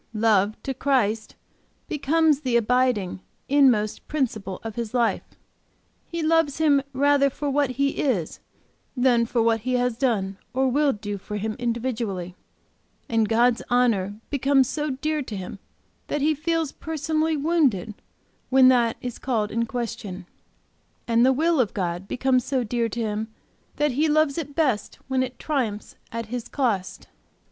Love 0.15 0.59
to 0.63 0.73
Christ 0.73 1.35
becomes 1.87 2.39
the 2.39 2.57
abiding, 2.57 3.19
inmost 3.47 4.07
principle 4.07 4.59
of 4.63 4.73
his 4.73 4.95
life; 4.95 5.21
he 6.07 6.23
loves 6.23 6.57
Him 6.57 6.81
rather 6.91 7.29
for 7.29 7.51
what 7.51 7.69
He 7.69 7.89
is, 7.99 8.39
than 8.97 9.27
for 9.27 9.43
what 9.43 9.59
He 9.59 9.73
has 9.73 9.97
done 9.99 10.39
or 10.55 10.67
will 10.69 10.91
do 10.91 11.19
for 11.19 11.37
him 11.37 11.55
individually, 11.59 12.33
and 13.07 13.29
God's 13.29 13.61
honor 13.69 14.19
becomes 14.31 14.67
so 14.67 14.89
dear 14.89 15.21
to 15.21 15.37
him 15.37 15.59
that 16.07 16.21
he 16.21 16.33
feels 16.33 16.71
personally 16.71 17.37
wounded 17.37 17.93
when 18.49 18.69
that 18.69 18.97
is 19.01 19.19
called 19.19 19.51
in 19.51 19.67
question. 19.67 20.25
And 21.07 21.23
the 21.23 21.31
will 21.31 21.59
of 21.59 21.75
God 21.75 22.07
becomes 22.07 22.43
so 22.43 22.63
dear 22.63 22.89
to 22.89 22.99
him 22.99 23.27
that 23.75 23.91
he 23.91 24.09
loves 24.09 24.39
it 24.39 24.55
best 24.55 24.97
when 25.07 25.21
it 25.21 25.37
'triumphs 25.37 25.93
at 26.11 26.25
his 26.25 26.47
cost.' 26.49 27.05